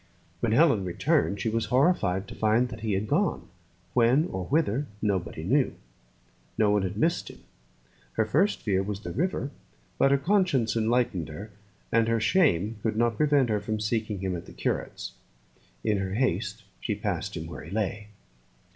[0.39, 3.47] When Helen returned, she was horrified to find that he had gone
[3.93, 5.75] when, or whither nobody knew:
[6.57, 7.43] no one had missed him.
[8.13, 9.51] Her first fear was the river,
[9.99, 11.51] but her conscience enlightened her,
[11.91, 15.11] and her shame could not prevent her from seeking him at the curate's.
[15.83, 18.07] In her haste she passed him where he lay.